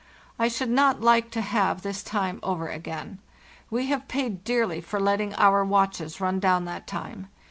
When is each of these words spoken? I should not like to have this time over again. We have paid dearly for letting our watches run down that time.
I 0.39 0.47
should 0.47 0.71
not 0.71 1.01
like 1.01 1.29
to 1.29 1.41
have 1.41 1.83
this 1.83 2.01
time 2.01 2.39
over 2.41 2.67
again. 2.69 3.19
We 3.69 3.85
have 3.89 4.07
paid 4.07 4.43
dearly 4.43 4.81
for 4.81 4.99
letting 4.99 5.35
our 5.35 5.63
watches 5.63 6.19
run 6.19 6.39
down 6.39 6.65
that 6.65 6.87
time. 6.87 7.27